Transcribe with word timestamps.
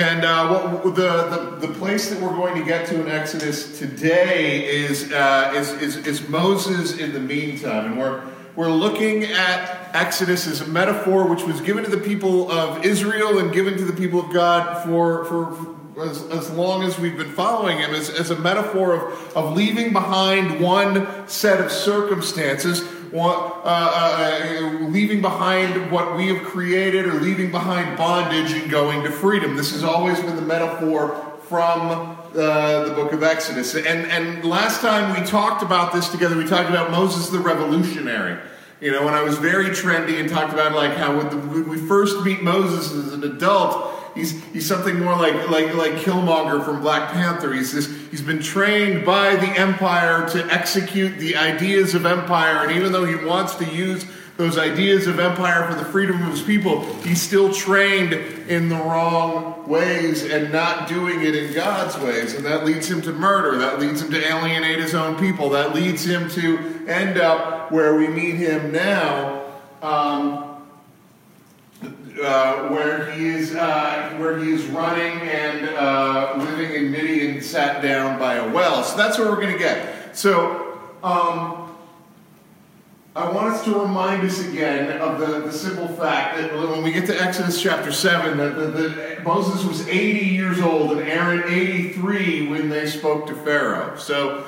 And 0.00 0.24
uh, 0.24 0.78
what, 0.80 0.94
the, 0.94 1.56
the, 1.58 1.66
the 1.66 1.74
place 1.74 2.08
that 2.08 2.22
we're 2.22 2.28
going 2.36 2.56
to 2.56 2.64
get 2.64 2.86
to 2.86 3.00
in 3.02 3.10
Exodus 3.10 3.80
today 3.80 4.64
is, 4.64 5.10
uh, 5.10 5.52
is, 5.56 5.72
is, 5.82 5.96
is 6.06 6.28
Moses 6.28 6.98
in 6.98 7.12
the 7.12 7.18
meantime. 7.18 7.86
And 7.86 7.98
we're, 7.98 8.22
we're 8.54 8.70
looking 8.70 9.24
at 9.24 9.90
Exodus 9.96 10.46
as 10.46 10.60
a 10.60 10.68
metaphor 10.68 11.26
which 11.26 11.42
was 11.42 11.60
given 11.62 11.82
to 11.82 11.90
the 11.90 11.98
people 11.98 12.48
of 12.48 12.84
Israel 12.84 13.40
and 13.40 13.52
given 13.52 13.76
to 13.76 13.84
the 13.84 13.92
people 13.92 14.20
of 14.20 14.32
God 14.32 14.84
for, 14.84 15.24
for 15.24 15.76
as, 16.00 16.22
as 16.28 16.48
long 16.52 16.84
as 16.84 16.96
we've 16.96 17.16
been 17.16 17.32
following 17.32 17.78
him, 17.78 17.92
as, 17.92 18.08
as 18.08 18.30
a 18.30 18.38
metaphor 18.38 18.94
of, 18.94 19.36
of 19.36 19.56
leaving 19.56 19.92
behind 19.92 20.60
one 20.60 21.26
set 21.26 21.60
of 21.60 21.72
circumstances 21.72 22.82
uh, 23.12 23.62
uh, 23.64 24.78
leaving 24.88 25.20
behind 25.20 25.90
what 25.90 26.16
we 26.16 26.28
have 26.28 26.44
created 26.44 27.06
or 27.06 27.14
leaving 27.14 27.50
behind 27.50 27.96
bondage 27.96 28.52
and 28.52 28.70
going 28.70 29.02
to 29.02 29.10
freedom. 29.10 29.56
This 29.56 29.72
has 29.72 29.84
always 29.84 30.20
been 30.20 30.36
the 30.36 30.42
metaphor 30.42 31.24
from 31.48 31.90
uh, 31.90 32.84
the 32.84 32.92
book 32.94 33.12
of 33.12 33.22
Exodus. 33.22 33.74
And, 33.74 33.86
and 33.86 34.44
last 34.44 34.82
time 34.82 35.18
we 35.18 35.26
talked 35.26 35.62
about 35.62 35.92
this 35.92 36.08
together, 36.10 36.36
we 36.36 36.46
talked 36.46 36.68
about 36.68 36.90
Moses 36.90 37.30
the 37.30 37.38
revolutionary. 37.38 38.38
You 38.80 38.92
know, 38.92 39.04
when 39.04 39.14
I 39.14 39.22
was 39.22 39.38
very 39.38 39.70
trendy 39.70 40.20
and 40.20 40.28
talked 40.28 40.52
about 40.52 40.72
like 40.72 40.92
how 40.92 41.16
when, 41.16 41.30
the, 41.30 41.36
when 41.36 41.68
we 41.68 41.78
first 41.78 42.24
meet 42.24 42.42
Moses 42.42 42.92
as 42.92 43.12
an 43.12 43.24
adult, 43.24 43.97
He's, 44.18 44.44
he's 44.52 44.66
something 44.66 44.98
more 44.98 45.16
like, 45.16 45.48
like, 45.48 45.74
like 45.74 45.92
Killmonger 45.92 46.64
from 46.64 46.80
Black 46.80 47.12
Panther. 47.12 47.52
He's, 47.52 47.72
this, 47.72 47.86
he's 48.10 48.22
been 48.22 48.42
trained 48.42 49.06
by 49.06 49.36
the 49.36 49.46
Empire 49.46 50.28
to 50.30 50.44
execute 50.52 51.18
the 51.18 51.36
ideas 51.36 51.94
of 51.94 52.04
Empire, 52.04 52.66
and 52.66 52.76
even 52.76 52.92
though 52.92 53.04
he 53.04 53.14
wants 53.24 53.54
to 53.56 53.64
use 53.64 54.04
those 54.38 54.56
ideas 54.56 55.08
of 55.08 55.18
empire 55.18 55.68
for 55.68 55.76
the 55.76 55.84
freedom 55.84 56.22
of 56.22 56.30
his 56.30 56.42
people, 56.42 56.84
he's 57.02 57.20
still 57.20 57.52
trained 57.52 58.12
in 58.12 58.68
the 58.68 58.76
wrong 58.76 59.68
ways 59.68 60.22
and 60.24 60.52
not 60.52 60.86
doing 60.88 61.22
it 61.22 61.34
in 61.34 61.52
God's 61.52 61.98
ways. 61.98 62.34
And 62.34 62.46
that 62.46 62.64
leads 62.64 62.88
him 62.88 63.02
to 63.02 63.12
murder. 63.12 63.58
That 63.58 63.80
leads 63.80 64.00
him 64.00 64.12
to 64.12 64.24
alienate 64.24 64.78
his 64.78 64.94
own 64.94 65.18
people. 65.18 65.50
That 65.50 65.74
leads 65.74 66.04
him 66.04 66.30
to 66.30 66.86
end 66.86 67.18
up 67.18 67.72
where 67.72 67.96
we 67.96 68.06
meet 68.06 68.36
him 68.36 68.70
now. 68.70 69.44
Um, 69.82 70.44
uh, 72.22 72.68
where 72.68 73.10
he 73.12 73.28
is 73.28 73.54
uh, 73.54 73.97
where 74.28 74.44
he 74.44 74.52
is 74.52 74.66
running 74.66 75.20
and 75.28 75.70
uh, 75.70 76.34
living 76.36 76.74
in 76.74 76.90
Midian, 76.90 77.40
sat 77.40 77.82
down 77.82 78.18
by 78.18 78.34
a 78.34 78.52
well. 78.52 78.84
So 78.84 78.96
that's 78.96 79.18
where 79.18 79.30
we're 79.30 79.40
going 79.40 79.54
to 79.54 79.58
get. 79.58 80.16
So 80.16 80.78
um, 81.02 81.74
I 83.16 83.30
want 83.32 83.54
us 83.54 83.64
to 83.64 83.80
remind 83.80 84.26
us 84.26 84.46
again 84.46 85.00
of 85.00 85.18
the, 85.18 85.40
the 85.40 85.52
simple 85.52 85.88
fact 85.88 86.36
that 86.36 86.52
when 86.52 86.82
we 86.82 86.92
get 86.92 87.06
to 87.06 87.18
Exodus 87.18 87.62
chapter 87.62 87.90
seven, 87.90 88.36
that, 88.36 88.54
that, 88.56 88.74
that 88.74 89.24
Moses 89.24 89.64
was 89.64 89.88
80 89.88 90.26
years 90.26 90.60
old 90.60 90.92
and 90.92 91.00
Aaron 91.00 91.44
83 91.50 92.48
when 92.48 92.68
they 92.68 92.86
spoke 92.86 93.26
to 93.28 93.34
Pharaoh. 93.34 93.96
So 93.96 94.44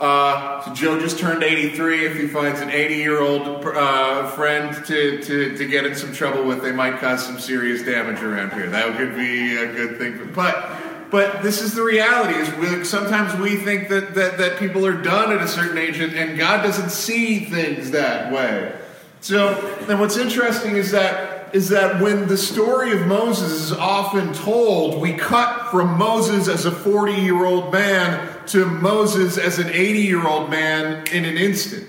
uh, 0.00 0.62
so 0.64 0.74
Joe 0.74 1.00
just 1.00 1.18
turned 1.18 1.42
83. 1.42 2.06
If 2.06 2.16
he 2.16 2.28
finds 2.28 2.60
an 2.60 2.70
80 2.70 2.94
year 2.94 3.20
old 3.20 3.64
uh, 3.64 4.30
friend 4.30 4.74
to, 4.86 5.22
to, 5.22 5.56
to 5.56 5.66
get 5.66 5.86
in 5.86 5.94
some 5.94 6.12
trouble 6.12 6.44
with, 6.44 6.62
they 6.62 6.72
might 6.72 6.98
cause 7.00 7.24
some 7.24 7.38
serious 7.38 7.82
damage 7.82 8.22
around 8.22 8.52
here. 8.52 8.70
That 8.70 8.96
could 8.96 9.16
be 9.16 9.56
a 9.56 9.66
good 9.72 9.98
thing. 9.98 10.30
But 10.34 10.78
but 11.10 11.42
this 11.42 11.62
is 11.62 11.74
the 11.74 11.82
reality. 11.82 12.38
Is 12.38 12.54
we, 12.56 12.84
sometimes 12.84 13.34
we 13.40 13.56
think 13.56 13.88
that, 13.88 14.14
that, 14.14 14.38
that 14.38 14.58
people 14.58 14.84
are 14.84 15.00
done 15.00 15.32
at 15.32 15.42
a 15.42 15.48
certain 15.48 15.78
age, 15.78 15.98
and, 16.00 16.12
and 16.14 16.38
God 16.38 16.62
doesn't 16.62 16.90
see 16.90 17.46
things 17.46 17.92
that 17.92 18.32
way. 18.32 18.74
So, 19.20 19.56
and 19.88 19.98
what's 19.98 20.16
interesting 20.16 20.76
is 20.76 20.90
that 20.92 21.54
is 21.54 21.70
that 21.70 22.02
when 22.02 22.28
the 22.28 22.36
story 22.36 22.92
of 22.92 23.06
Moses 23.06 23.52
is 23.52 23.72
often 23.72 24.34
told, 24.34 25.00
we 25.00 25.14
cut 25.14 25.70
from 25.70 25.96
Moses 25.96 26.46
as 26.46 26.66
a 26.66 26.70
40 26.70 27.14
year 27.14 27.46
old 27.46 27.72
man 27.72 28.37
to 28.48 28.64
Moses 28.64 29.38
as 29.38 29.58
an 29.58 29.68
80 29.68 30.00
year 30.00 30.26
old 30.26 30.50
man 30.50 31.06
in 31.08 31.24
an 31.24 31.36
instant. 31.36 31.86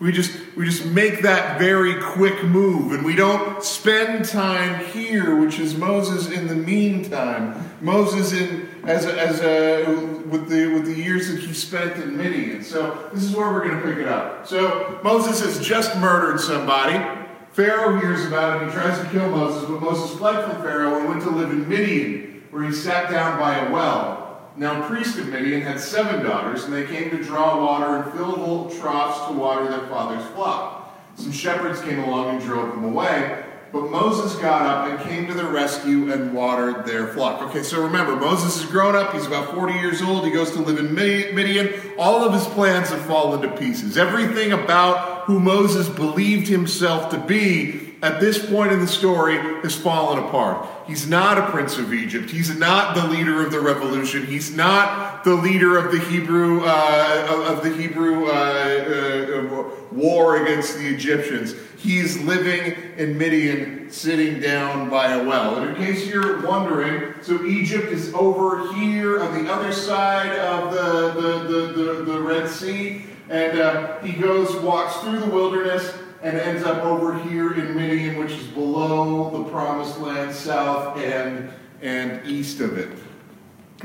We 0.00 0.12
just, 0.12 0.32
we 0.56 0.64
just 0.64 0.86
make 0.86 1.22
that 1.22 1.58
very 1.58 2.00
quick 2.00 2.44
move, 2.44 2.92
and 2.92 3.04
we 3.04 3.16
don't 3.16 3.64
spend 3.64 4.26
time 4.26 4.84
here, 4.86 5.34
which 5.34 5.58
is 5.58 5.76
Moses 5.76 6.30
in 6.30 6.46
the 6.46 6.54
meantime. 6.54 7.68
Moses 7.80 8.32
in 8.32 8.68
as 8.84 9.06
a, 9.06 9.20
as 9.20 9.40
a, 9.40 9.84
with 10.28 10.48
the 10.48 10.72
with 10.72 10.86
the 10.86 10.94
years 10.94 11.28
that 11.28 11.40
he 11.40 11.52
spent 11.52 12.00
in 12.00 12.16
Midian. 12.16 12.62
So 12.62 13.10
this 13.12 13.24
is 13.24 13.34
where 13.34 13.52
we're 13.52 13.68
going 13.68 13.80
to 13.80 13.86
pick 13.88 13.98
it 13.98 14.08
up. 14.08 14.46
So 14.46 15.00
Moses 15.02 15.40
has 15.40 15.66
just 15.66 15.96
murdered 15.98 16.40
somebody. 16.40 17.04
Pharaoh 17.52 17.98
hears 17.98 18.24
about 18.24 18.62
it. 18.62 18.66
He 18.66 18.72
tries 18.72 19.00
to 19.00 19.10
kill 19.10 19.28
Moses, 19.30 19.68
but 19.68 19.82
Moses 19.82 20.16
fled 20.16 20.44
from 20.44 20.62
Pharaoh 20.62 21.00
and 21.00 21.08
went 21.08 21.22
to 21.22 21.30
live 21.30 21.50
in 21.50 21.68
Midian, 21.68 22.44
where 22.50 22.62
he 22.62 22.72
sat 22.72 23.10
down 23.10 23.36
by 23.38 23.66
a 23.66 23.72
well. 23.72 24.17
Now, 24.58 24.88
priest 24.88 25.16
of 25.18 25.28
Midian 25.28 25.60
had 25.60 25.78
seven 25.78 26.24
daughters, 26.24 26.64
and 26.64 26.72
they 26.72 26.84
came 26.84 27.10
to 27.10 27.22
draw 27.22 27.64
water 27.64 28.02
and 28.02 28.12
fill 28.12 28.30
little 28.30 28.68
troughs 28.80 29.28
to 29.28 29.32
water 29.32 29.68
their 29.68 29.86
father's 29.86 30.26
flock. 30.32 30.98
Some 31.14 31.30
shepherds 31.30 31.80
came 31.80 32.00
along 32.00 32.34
and 32.34 32.40
drove 32.40 32.70
them 32.70 32.82
away, 32.82 33.44
but 33.72 33.88
Moses 33.88 34.34
got 34.40 34.62
up 34.62 34.88
and 34.90 35.08
came 35.08 35.28
to 35.28 35.34
their 35.34 35.46
rescue 35.46 36.12
and 36.12 36.34
watered 36.34 36.84
their 36.84 37.06
flock. 37.06 37.40
Okay, 37.42 37.62
so 37.62 37.80
remember, 37.80 38.16
Moses 38.16 38.60
is 38.60 38.68
grown 38.68 38.96
up. 38.96 39.12
He's 39.12 39.26
about 39.26 39.54
40 39.54 39.74
years 39.74 40.02
old. 40.02 40.24
He 40.24 40.32
goes 40.32 40.50
to 40.50 40.58
live 40.60 40.80
in 40.80 40.92
Midian. 40.92 41.72
All 41.96 42.24
of 42.24 42.32
his 42.32 42.46
plans 42.46 42.88
have 42.88 43.02
fallen 43.02 43.40
to 43.42 43.56
pieces. 43.56 43.96
Everything 43.96 44.50
about 44.50 45.26
who 45.26 45.38
Moses 45.38 45.88
believed 45.88 46.48
himself 46.48 47.10
to 47.10 47.18
be 47.18 47.87
at 48.00 48.20
this 48.20 48.44
point 48.48 48.70
in 48.72 48.80
the 48.80 48.86
story 48.86 49.36
has 49.62 49.74
fallen 49.74 50.22
apart. 50.22 50.68
He's 50.86 51.08
not 51.08 51.36
a 51.36 51.46
prince 51.50 51.78
of 51.78 51.92
Egypt. 51.92 52.30
He's 52.30 52.56
not 52.56 52.94
the 52.94 53.06
leader 53.06 53.44
of 53.44 53.50
the 53.50 53.60
revolution. 53.60 54.24
He's 54.24 54.54
not 54.54 55.24
the 55.24 55.34
leader 55.34 55.76
of 55.76 55.92
the 55.92 55.98
Hebrew 55.98 56.62
uh, 56.64 57.44
of 57.48 57.64
the 57.64 57.74
Hebrew 57.74 58.26
uh, 58.26 58.30
uh, 58.30 59.70
war 59.92 60.44
against 60.44 60.78
the 60.78 60.86
Egyptians. 60.86 61.54
He's 61.76 62.20
living 62.22 62.76
in 62.96 63.18
Midian, 63.18 63.90
sitting 63.90 64.40
down 64.40 64.88
by 64.88 65.12
a 65.12 65.24
well. 65.24 65.56
And 65.56 65.70
in 65.70 65.76
case 65.76 66.06
you're 66.06 66.46
wondering, 66.46 67.14
so 67.22 67.44
Egypt 67.44 67.88
is 67.88 68.12
over 68.14 68.72
here 68.74 69.20
on 69.22 69.44
the 69.44 69.52
other 69.52 69.72
side 69.72 70.38
of 70.38 70.72
the 70.72 71.20
the, 71.20 71.38
the, 71.48 71.66
the, 71.72 72.12
the 72.12 72.20
Red 72.20 72.48
Sea, 72.48 73.04
and 73.28 73.58
uh, 73.58 73.98
he 74.00 74.12
goes 74.12 74.54
walks 74.62 74.96
through 74.98 75.18
the 75.18 75.30
wilderness 75.30 75.92
and 76.22 76.36
ends 76.36 76.64
up 76.64 76.82
over 76.84 77.18
here 77.22 77.54
in 77.54 77.76
Midian, 77.76 78.18
which 78.18 78.32
is 78.32 78.46
below 78.48 79.30
the 79.30 79.50
promised 79.50 79.98
land, 79.98 80.34
south 80.34 80.98
and, 80.98 81.50
and 81.80 82.26
east 82.26 82.60
of 82.60 82.76
it. 82.76 82.90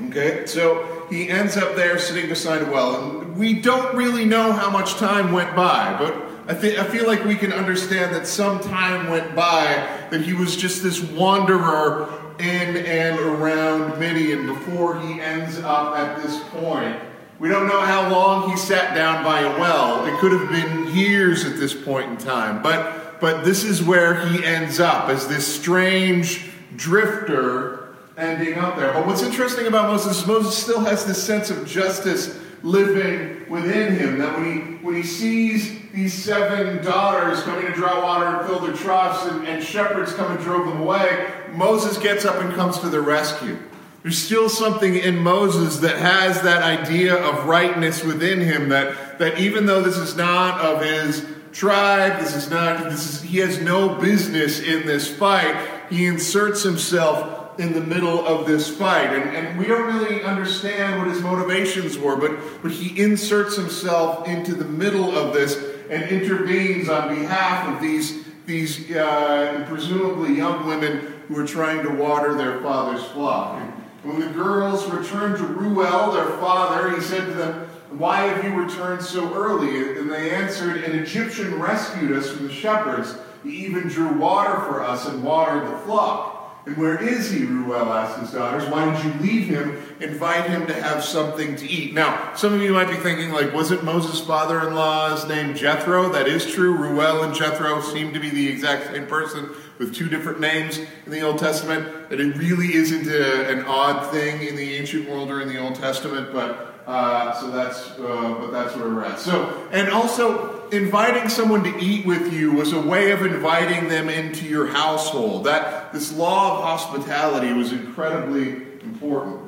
Okay, 0.07 0.45
so 0.47 1.05
he 1.09 1.29
ends 1.29 1.55
up 1.55 1.75
there 1.75 1.99
sitting 1.99 2.27
beside 2.27 2.63
a 2.63 2.66
well. 2.66 3.19
And 3.19 3.38
we 3.38 3.61
don't 3.61 3.95
really 3.95 4.25
know 4.25 4.51
how 4.51 4.71
much 4.71 4.95
time 4.95 5.31
went 5.31 5.55
by, 5.55 5.95
but 5.99 6.16
I, 6.47 6.59
th- 6.59 6.79
I 6.79 6.83
feel 6.85 7.05
like 7.05 7.23
we 7.23 7.35
can 7.35 7.53
understand 7.53 8.13
that 8.16 8.25
some 8.25 8.59
time 8.59 9.09
went 9.11 9.35
by, 9.35 9.88
that 10.09 10.21
he 10.21 10.33
was 10.33 10.55
just 10.55 10.81
this 10.81 11.01
wanderer 11.01 12.09
in 12.39 12.77
and 12.77 13.19
around 13.19 14.00
Midian 14.00 14.47
before 14.47 15.00
he 15.00 15.21
ends 15.21 15.59
up 15.59 15.95
at 15.95 16.23
this 16.23 16.41
point 16.50 17.00
we 17.39 17.49
don't 17.49 17.67
know 17.67 17.81
how 17.81 18.09
long 18.09 18.49
he 18.49 18.57
sat 18.57 18.95
down 18.95 19.23
by 19.23 19.41
a 19.41 19.59
well. 19.59 20.05
It 20.05 20.17
could 20.19 20.31
have 20.31 20.49
been 20.49 20.95
years 20.95 21.45
at 21.45 21.57
this 21.57 21.73
point 21.73 22.09
in 22.09 22.17
time. 22.17 22.61
But, 22.61 23.19
but 23.19 23.44
this 23.44 23.63
is 23.63 23.83
where 23.83 24.25
he 24.27 24.44
ends 24.45 24.79
up 24.79 25.09
as 25.09 25.27
this 25.27 25.45
strange 25.45 26.49
drifter 26.75 27.95
ending 28.17 28.57
up 28.57 28.77
there. 28.77 28.94
But 28.94 29.07
what's 29.07 29.23
interesting 29.23 29.67
about 29.67 29.89
Moses 29.89 30.25
Moses 30.27 30.55
still 30.57 30.81
has 30.81 31.05
this 31.05 31.21
sense 31.21 31.49
of 31.49 31.67
justice 31.67 32.39
living 32.61 33.50
within 33.50 33.95
him. 33.95 34.19
That 34.19 34.38
when 34.38 34.53
he, 34.53 34.59
when 34.85 34.95
he 34.95 35.03
sees 35.03 35.81
these 35.91 36.13
seven 36.13 36.83
daughters 36.83 37.41
coming 37.44 37.65
to 37.65 37.73
draw 37.73 38.03
water 38.03 38.25
and 38.25 38.47
fill 38.47 38.59
their 38.59 38.75
troughs, 38.75 39.25
and, 39.31 39.47
and 39.47 39.63
shepherds 39.63 40.13
come 40.13 40.31
and 40.31 40.44
drove 40.44 40.67
them 40.67 40.81
away, 40.81 41.31
Moses 41.53 41.97
gets 41.97 42.25
up 42.25 42.41
and 42.41 42.53
comes 42.53 42.79
to 42.79 42.89
their 42.89 43.01
rescue. 43.01 43.57
There's 44.03 44.18
still 44.18 44.50
something 44.50 44.95
in 44.95 45.18
Moses 45.18 45.77
that 45.77 45.98
has 45.98 46.42
that 46.42 46.62
idea 46.62 47.16
of 47.16 47.45
rightness 47.45 48.04
within 48.04 48.42
him 48.42 48.68
that, 48.69 49.18
that 49.19 49.39
even 49.39 49.66
though 49.66 49.81
this 49.81 49.95
is 49.95 50.18
not 50.18 50.60
of 50.60 50.81
his 50.81 51.25
tribe, 51.54 52.19
this 52.19 52.36
is 52.36 52.50
not, 52.50 52.83
this 52.83 53.07
is, 53.07 53.22
he 53.22 53.38
has 53.38 53.62
no 53.62 53.95
business 53.95 54.60
in 54.60 54.86
this 54.86 55.07
fight, 55.07 55.56
he 55.89 56.06
inserts 56.06 56.63
himself 56.63 57.57
in 57.57 57.72
the 57.72 57.80
middle 57.80 58.25
of 58.25 58.45
this 58.45 58.75
fight. 58.75 59.13
And, 59.13 59.36
and 59.36 59.57
we 59.57 59.68
don't 59.68 59.95
really 59.95 60.22
understand 60.24 61.00
what 61.00 61.07
his 61.07 61.22
motivations 61.22 61.98
were, 61.98 62.18
but, 62.18 62.38
but 62.62 62.72
he 62.72 63.01
inserts 63.01 63.56
himself 63.56 64.27
into 64.27 64.54
the 64.54 64.66
middle 64.66 65.16
of 65.16 65.33
this 65.33 65.56
and 65.89 66.04
intervenes 66.10 66.89
on 66.89 67.16
behalf 67.16 67.69
of 67.69 67.81
these, 67.81 68.25
these 68.45 68.92
uh, 68.92 69.66
presumably 69.69 70.36
young 70.36 70.66
women 70.66 71.24
who 71.30 71.39
are 71.39 71.48
trying 71.48 71.83
to 71.83 71.89
water 71.89 72.33
their 72.36 72.60
father's 72.62 73.04
flock. 73.06 73.62
When 74.03 74.19
the 74.19 74.27
girls 74.27 74.85
returned 74.89 75.38
to 75.38 75.45
Reuel, 75.45 76.11
their 76.11 76.38
father, 76.38 76.94
he 76.94 77.01
said 77.01 77.25
to 77.25 77.33
them, 77.33 77.67
Why 77.91 78.23
have 78.27 78.44
you 78.44 78.53
returned 78.53 79.01
so 79.01 79.33
early? 79.33 79.97
And 79.97 80.11
they 80.11 80.31
answered, 80.31 80.83
An 80.83 81.00
Egyptian 81.00 81.59
rescued 81.59 82.11
us 82.11 82.29
from 82.29 82.47
the 82.47 82.53
shepherds. 82.53 83.15
He 83.44 83.65
even 83.65 83.88
drew 83.88 84.11
water 84.13 84.59
for 84.61 84.83
us 84.83 85.07
and 85.07 85.23
watered 85.23 85.71
the 85.71 85.77
flock. 85.79 86.33
And 86.65 86.77
where 86.77 87.01
is 87.01 87.29
he? 87.29 87.44
Reuel 87.44 87.91
asked 87.91 88.19
his 88.19 88.31
daughters. 88.31 88.65
Why 88.69 88.85
did 88.85 89.03
you 89.03 89.21
leave 89.21 89.47
him? 89.47 89.77
Invite 90.00 90.50
him 90.50 90.65
to 90.67 90.73
have 90.73 91.03
something 91.03 91.57
to 91.57 91.67
eat. 91.67 91.94
Now, 91.94 92.33
some 92.35 92.53
of 92.53 92.61
you 92.61 92.71
might 92.71 92.89
be 92.89 92.95
thinking, 92.95 93.31
like, 93.31 93.53
wasn't 93.53 93.83
Moses' 93.83 94.21
father 94.21 94.65
in 94.65 94.73
law's 94.73 95.27
name 95.27 95.55
Jethro? 95.55 96.09
That 96.09 96.27
is 96.27 96.45
true. 96.50 96.73
Reuel 96.73 97.23
and 97.23 97.35
Jethro 97.35 97.81
seem 97.81 98.13
to 98.13 98.19
be 98.19 98.29
the 98.29 98.47
exact 98.47 98.94
same 98.94 99.07
person 99.07 99.50
with 99.80 99.94
two 99.94 100.10
different 100.10 100.40
names 100.40 100.80
in 101.06 101.12
the 101.12 101.22
Old 101.22 101.40
Testament. 101.40 102.10
That 102.10 102.20
it 102.20 102.38
really 102.38 102.74
isn't 102.74 103.08
a, 103.08 103.50
an 103.50 103.66
odd 103.66 104.12
thing 104.12 104.48
in 104.48 104.56
the 104.56 104.75
ancient 104.75 105.10
world 105.10 105.30
or 105.30 105.42
in 105.42 105.48
the 105.48 105.60
Old 105.60 105.75
Testament, 105.75 106.31
but 106.31 106.74
uh, 106.86 107.34
so 107.40 107.50
that's, 107.50 107.92
uh, 107.92 108.36
but 108.40 108.52
that's 108.52 108.75
where 108.75 108.90
we're 108.90 109.06
at. 109.06 109.20
So, 109.20 109.68
and 109.72 109.90
also 109.90 110.70
inviting 110.70 111.30
someone 111.30 111.64
to 111.64 111.78
eat 111.80 112.06
with 112.06 112.34
you 112.34 112.52
was 112.52 112.74
a 112.74 112.81
way 112.81 113.12
of 113.12 113.25
inviting 113.25 113.88
them 113.88 114.10
into 114.10 114.46
your 114.46 114.68
household. 114.68 115.46
That 115.46 115.94
this 115.94 116.12
law 116.12 116.58
of 116.58 116.64
hospitality 116.64 117.54
was 117.54 117.72
incredibly 117.72 118.64
important. 118.81 119.40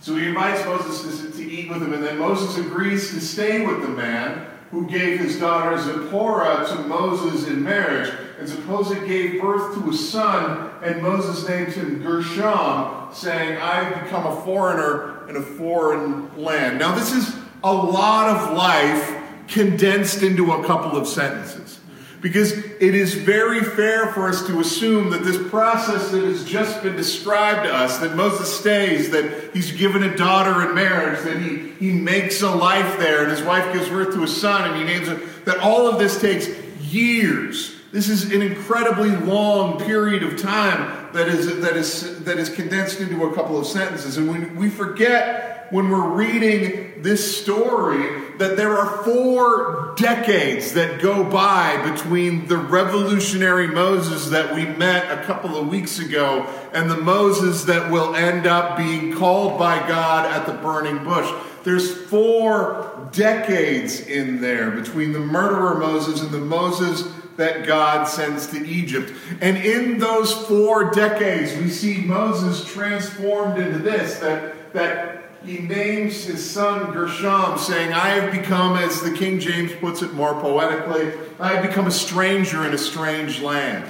So 0.00 0.16
he 0.16 0.26
invites 0.26 0.64
Moses 0.64 1.22
to, 1.22 1.30
to 1.32 1.50
eat 1.50 1.68
with 1.68 1.82
him, 1.82 1.92
and 1.92 2.02
then 2.02 2.18
Moses 2.18 2.56
agrees 2.58 3.10
to 3.10 3.20
stay 3.20 3.64
with 3.64 3.82
the 3.82 3.88
man 3.88 4.46
who 4.70 4.86
gave 4.86 5.18
his 5.18 5.38
daughter 5.38 5.78
Zipporah 5.78 6.66
to 6.68 6.82
Moses 6.82 7.46
in 7.48 7.62
marriage. 7.62 8.12
And 8.38 8.48
Zipporah 8.48 9.06
gave 9.06 9.40
birth 9.40 9.74
to 9.74 9.90
a 9.90 9.92
son, 9.92 10.70
and 10.82 11.02
Moses 11.02 11.48
named 11.48 11.72
him 11.72 12.02
Gershom, 12.02 13.12
saying, 13.12 13.58
I've 13.60 14.04
become 14.04 14.26
a 14.26 14.40
foreigner 14.42 15.28
in 15.28 15.36
a 15.36 15.42
foreign 15.42 16.36
land. 16.36 16.78
Now, 16.78 16.94
this 16.94 17.12
is 17.12 17.34
a 17.64 17.72
lot 17.72 18.28
of 18.28 18.56
life 18.56 19.16
condensed 19.48 20.22
into 20.22 20.52
a 20.52 20.64
couple 20.64 20.96
of 20.96 21.08
sentences. 21.08 21.80
Because 22.20 22.52
it 22.52 22.94
is 22.94 23.14
very 23.14 23.62
fair 23.62 24.12
for 24.12 24.28
us 24.28 24.46
to 24.48 24.58
assume 24.60 25.10
that 25.10 25.22
this 25.22 25.48
process 25.50 26.10
that 26.10 26.22
has 26.22 26.44
just 26.44 26.82
been 26.82 26.96
described 26.96 27.64
to 27.64 27.72
us, 27.72 27.98
that 27.98 28.16
Moses 28.16 28.56
stays, 28.56 29.10
that 29.10 29.50
he's 29.52 29.72
given 29.72 30.02
a 30.02 30.16
daughter 30.16 30.68
in 30.68 30.74
marriage, 30.74 31.22
that 31.24 31.40
he, 31.40 31.70
he 31.78 31.92
makes 31.92 32.42
a 32.42 32.50
life 32.50 32.98
there, 32.98 33.22
and 33.22 33.30
his 33.30 33.42
wife 33.42 33.72
gives 33.72 33.88
birth 33.88 34.14
to 34.14 34.22
a 34.24 34.28
son, 34.28 34.68
and 34.68 34.76
he 34.76 34.84
names 34.84 35.08
it, 35.08 35.44
that 35.44 35.58
all 35.58 35.88
of 35.88 35.98
this 35.98 36.20
takes 36.20 36.48
years. 36.82 37.77
This 37.90 38.08
is 38.08 38.32
an 38.32 38.42
incredibly 38.42 39.10
long 39.10 39.78
period 39.78 40.22
of 40.22 40.38
time 40.38 41.12
that 41.14 41.28
is, 41.28 41.60
that 41.60 41.76
is, 41.76 42.22
that 42.24 42.38
is 42.38 42.50
condensed 42.50 43.00
into 43.00 43.24
a 43.24 43.34
couple 43.34 43.58
of 43.58 43.66
sentences. 43.66 44.18
And 44.18 44.28
when 44.28 44.56
we 44.56 44.68
forget 44.68 45.58
when 45.70 45.90
we're 45.90 46.08
reading 46.08 47.02
this 47.02 47.40
story 47.42 48.22
that 48.38 48.56
there 48.56 48.76
are 48.76 49.04
four 49.04 49.94
decades 49.96 50.72
that 50.72 51.00
go 51.00 51.24
by 51.24 51.90
between 51.90 52.46
the 52.46 52.56
revolutionary 52.56 53.66
Moses 53.66 54.30
that 54.30 54.54
we 54.54 54.64
met 54.64 55.10
a 55.10 55.22
couple 55.24 55.56
of 55.56 55.68
weeks 55.68 55.98
ago 55.98 56.46
and 56.72 56.90
the 56.90 56.96
Moses 56.96 57.64
that 57.64 57.90
will 57.90 58.14
end 58.14 58.46
up 58.46 58.78
being 58.78 59.12
called 59.12 59.58
by 59.58 59.86
God 59.86 60.24
at 60.26 60.46
the 60.46 60.54
burning 60.62 61.04
bush. 61.04 61.30
There's 61.64 61.94
four 62.06 63.08
decades 63.12 64.00
in 64.00 64.40
there 64.40 64.70
between 64.70 65.12
the 65.12 65.20
murderer 65.20 65.78
Moses 65.78 66.22
and 66.22 66.30
the 66.30 66.38
Moses 66.38 67.02
that 67.38 67.66
God 67.66 68.04
sends 68.04 68.48
to 68.48 68.66
Egypt. 68.66 69.12
And 69.40 69.56
in 69.56 69.98
those 69.98 70.32
four 70.32 70.90
decades, 70.90 71.56
we 71.56 71.70
see 71.70 71.98
Moses 71.98 72.64
transformed 72.70 73.58
into 73.60 73.78
this 73.78 74.18
that, 74.18 74.72
that 74.74 75.30
he 75.44 75.60
names 75.60 76.24
his 76.24 76.48
son 76.48 76.92
Gershom, 76.92 77.56
saying, 77.56 77.92
I 77.92 78.08
have 78.08 78.32
become, 78.32 78.76
as 78.76 79.00
the 79.00 79.12
King 79.12 79.38
James 79.38 79.72
puts 79.80 80.02
it 80.02 80.12
more 80.14 80.34
poetically, 80.40 81.12
I 81.38 81.54
have 81.54 81.66
become 81.66 81.86
a 81.86 81.92
stranger 81.92 82.66
in 82.66 82.74
a 82.74 82.78
strange 82.78 83.40
land. 83.40 83.88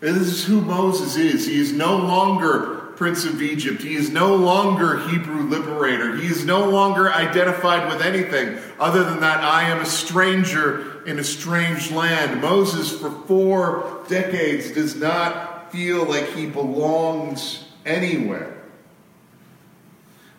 And 0.00 0.14
this 0.14 0.28
is 0.28 0.44
who 0.44 0.60
Moses 0.60 1.16
is. 1.16 1.46
He 1.46 1.60
is 1.60 1.72
no 1.72 1.96
longer 1.96 2.76
Prince 2.96 3.24
of 3.24 3.42
Egypt. 3.42 3.82
He 3.82 3.94
is 3.94 4.10
no 4.10 4.36
longer 4.36 5.00
Hebrew 5.08 5.42
liberator. 5.42 6.16
He 6.16 6.28
is 6.28 6.44
no 6.44 6.70
longer 6.70 7.12
identified 7.12 7.92
with 7.92 8.02
anything 8.02 8.56
other 8.78 9.04
than 9.04 9.20
that 9.20 9.42
I 9.42 9.64
am 9.64 9.80
a 9.80 9.86
stranger 9.86 10.95
in 11.06 11.18
a 11.18 11.24
strange 11.24 11.90
land. 11.90 12.40
Moses, 12.40 12.90
for 12.90 13.10
four 13.10 14.04
decades, 14.08 14.72
does 14.72 14.96
not 14.96 15.72
feel 15.72 16.04
like 16.04 16.28
he 16.32 16.46
belongs 16.46 17.64
anywhere. 17.84 18.52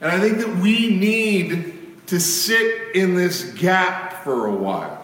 And 0.02 0.12
I 0.12 0.20
think 0.20 0.38
that 0.40 0.58
we 0.58 0.96
need 0.96 2.08
to 2.08 2.20
sit 2.20 2.96
in 2.96 3.16
this 3.16 3.54
gap 3.54 4.24
for 4.24 4.46
a 4.46 4.54
while. 4.54 5.04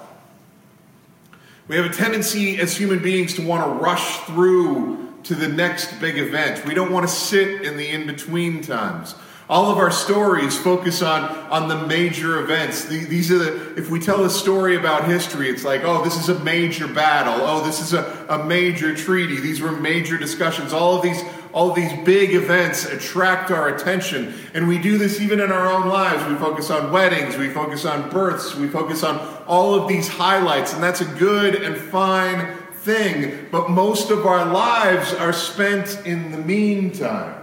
We 1.67 1.77
have 1.77 1.85
a 1.85 1.93
tendency 1.93 2.59
as 2.59 2.75
human 2.75 2.99
beings 2.99 3.33
to 3.35 3.47
want 3.47 3.63
to 3.65 3.83
rush 3.83 4.19
through 4.25 5.13
to 5.23 5.35
the 5.35 5.47
next 5.47 5.99
big 6.01 6.17
event. 6.17 6.65
We 6.65 6.73
don't 6.73 6.91
want 6.91 7.07
to 7.07 7.13
sit 7.13 7.61
in 7.61 7.77
the 7.77 7.87
in 7.87 8.05
between 8.05 8.61
times. 8.61 9.15
All 9.49 9.71
of 9.71 9.77
our 9.77 9.91
stories 9.91 10.57
focus 10.57 11.01
on, 11.01 11.23
on 11.49 11.67
the 11.67 11.85
major 11.85 12.39
events. 12.39 12.85
The, 12.85 13.03
these 13.03 13.31
are 13.31 13.37
the, 13.37 13.73
if 13.75 13.89
we 13.89 13.99
tell 13.99 14.23
a 14.23 14.29
story 14.29 14.77
about 14.77 15.05
history, 15.05 15.49
it's 15.49 15.65
like, 15.65 15.81
oh, 15.83 16.03
this 16.03 16.17
is 16.17 16.29
a 16.29 16.39
major 16.43 16.87
battle. 16.87 17.35
Oh, 17.45 17.63
this 17.63 17.81
is 17.81 17.93
a, 17.93 18.25
a 18.29 18.43
major 18.45 18.95
treaty. 18.95 19.39
These 19.39 19.61
were 19.61 19.71
major 19.71 20.17
discussions. 20.17 20.71
All 20.71 20.95
of 20.95 21.03
these 21.03 21.21
all 21.53 21.69
of 21.69 21.75
these 21.75 21.93
big 22.03 22.33
events 22.33 22.85
attract 22.85 23.51
our 23.51 23.69
attention. 23.69 24.33
And 24.55 24.67
we 24.67 24.79
do 24.79 24.97
this 24.97 25.21
even 25.21 25.39
in 25.39 25.51
our 25.51 25.71
own 25.71 25.87
lives. 25.87 26.27
We 26.27 26.35
focus 26.35 26.71
on 26.71 26.91
weddings, 26.91 27.37
we 27.37 27.47
focus 27.47 27.85
on 27.85 28.09
births, 28.09 28.55
we 28.55 28.67
focus 28.67 29.03
on 29.03 29.19
all 29.45 29.75
of 29.75 29.87
these 29.87 30.07
highlights, 30.07 30.73
and 30.73 30.81
that's 30.81 31.01
a 31.01 31.05
good 31.05 31.53
and 31.53 31.77
fine 31.77 32.57
thing. 32.73 33.47
But 33.51 33.69
most 33.69 34.09
of 34.09 34.25
our 34.25 34.51
lives 34.51 35.13
are 35.13 35.31
spent 35.31 36.01
in 36.07 36.31
the 36.31 36.39
meantime. 36.39 37.42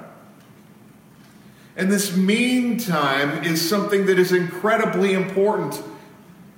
And 1.76 1.90
this 1.90 2.16
meantime 2.16 3.44
is 3.44 3.66
something 3.66 4.06
that 4.06 4.18
is 4.18 4.32
incredibly 4.32 5.12
important 5.12 5.82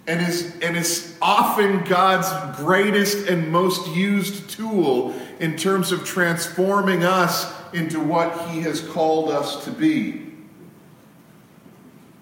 and 0.06 0.20
is, 0.20 0.58
and 0.60 0.76
is 0.76 1.16
often 1.22 1.84
God's 1.84 2.58
greatest 2.58 3.28
and 3.28 3.50
most 3.52 3.88
used 3.94 4.50
tool 4.50 5.14
in 5.38 5.56
terms 5.56 5.92
of 5.92 6.04
transforming 6.04 7.04
us 7.04 7.52
into 7.72 8.00
what 8.00 8.48
He 8.48 8.60
has 8.62 8.80
called 8.80 9.30
us 9.30 9.64
to 9.64 9.70
be. 9.70 10.26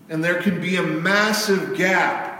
And 0.08 0.22
there 0.22 0.42
can 0.42 0.60
be 0.60 0.76
a 0.76 0.82
massive 0.82 1.76
gap 1.76 2.30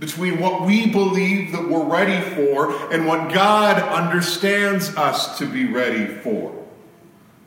between 0.00 0.40
what 0.40 0.62
we 0.62 0.90
believe 0.90 1.52
that 1.52 1.68
we're 1.68 1.84
ready 1.84 2.20
for 2.34 2.92
and 2.92 3.06
what 3.06 3.32
God 3.32 3.80
understands 3.80 4.94
us 4.96 5.38
to 5.38 5.46
be 5.46 5.66
ready 5.66 6.06
for, 6.06 6.52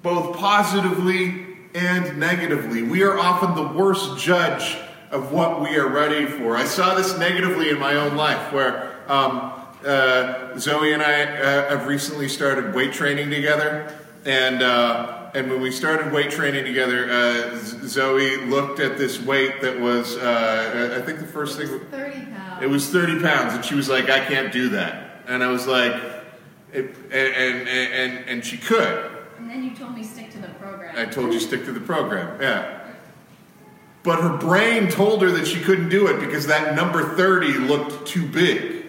both 0.01 0.37
positively 0.37 1.46
and 1.77 2.17
negatively. 2.17 2.81
We 2.81 3.03
are 3.03 3.19
often 3.19 3.53
the 3.53 3.71
worst 3.77 4.17
judge 4.17 4.77
of 5.11 5.31
what 5.31 5.61
we 5.61 5.77
are 5.77 5.87
ready 5.87 6.25
for. 6.25 6.57
I 6.57 6.65
saw 6.65 6.95
this 6.95 7.17
negatively 7.19 7.69
in 7.69 7.77
my 7.77 7.93
own 7.93 8.17
life 8.17 8.51
where 8.51 8.95
um, 9.07 9.53
uh, 9.85 10.57
Zoe 10.57 10.93
and 10.93 11.03
I 11.03 11.21
uh, 11.21 11.69
have 11.69 11.87
recently 11.87 12.27
started 12.29 12.73
weight 12.73 12.93
training 12.93 13.29
together. 13.29 13.95
And, 14.25 14.63
uh, 14.63 15.29
and 15.35 15.51
when 15.51 15.61
we 15.61 15.71
started 15.71 16.11
weight 16.11 16.31
training 16.31 16.65
together, 16.65 17.11
uh, 17.11 17.55
Zoe 17.85 18.37
looked 18.37 18.79
at 18.79 18.97
this 18.97 19.21
weight 19.21 19.61
that 19.61 19.79
was, 19.79 20.17
uh, 20.17 20.97
I 20.99 21.05
think 21.05 21.19
the 21.19 21.27
first 21.27 21.59
thing. 21.59 21.67
30 21.67 22.25
pounds. 22.25 22.63
It 22.63 22.69
was 22.69 22.89
30 22.89 23.21
pounds. 23.21 23.53
And 23.53 23.63
she 23.63 23.75
was 23.75 23.87
like, 23.87 24.09
I 24.09 24.25
can't 24.25 24.51
do 24.51 24.69
that. 24.69 25.21
And 25.27 25.43
I 25.43 25.47
was 25.49 25.67
like, 25.67 25.93
it, 26.73 26.95
and, 27.11 27.13
and, 27.13 27.67
and, 27.69 28.29
and 28.29 28.45
she 28.45 28.57
could. 28.57 29.11
And 29.37 29.49
then 29.49 29.63
you 29.63 29.75
told 29.75 29.86
I 30.97 31.05
told 31.05 31.31
you 31.31 31.39
stick 31.39 31.63
to 31.65 31.71
the 31.71 31.79
program, 31.79 32.41
yeah. 32.41 32.79
But 34.03 34.21
her 34.21 34.35
brain 34.37 34.89
told 34.89 35.21
her 35.21 35.31
that 35.31 35.45
she 35.45 35.59
couldn't 35.59 35.89
do 35.89 36.07
it 36.07 36.19
because 36.19 36.47
that 36.47 36.75
number 36.75 37.15
30 37.15 37.53
looked 37.59 38.07
too 38.07 38.25
big. 38.25 38.85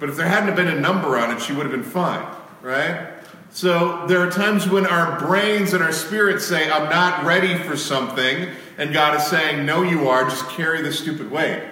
But 0.00 0.08
if 0.08 0.16
there 0.16 0.26
hadn't 0.26 0.56
been 0.56 0.68
a 0.68 0.80
number 0.80 1.16
on 1.16 1.30
it, 1.30 1.40
she 1.40 1.52
would 1.52 1.62
have 1.62 1.70
been 1.70 1.84
fine, 1.84 2.26
right? 2.60 3.08
So 3.50 4.06
there 4.06 4.26
are 4.26 4.30
times 4.30 4.68
when 4.68 4.86
our 4.86 5.20
brains 5.20 5.74
and 5.74 5.82
our 5.82 5.92
spirits 5.92 6.44
say, 6.44 6.70
I'm 6.70 6.88
not 6.88 7.24
ready 7.24 7.56
for 7.56 7.76
something, 7.76 8.48
and 8.78 8.92
God 8.92 9.14
is 9.20 9.26
saying, 9.26 9.64
No, 9.64 9.82
you 9.82 10.08
are, 10.08 10.24
just 10.24 10.48
carry 10.48 10.82
the 10.82 10.92
stupid 10.92 11.30
weight. 11.30 11.62